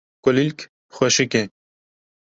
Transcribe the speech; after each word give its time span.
Kulîlk 0.23 0.59
xweşik 0.95 1.33
e 1.41 1.43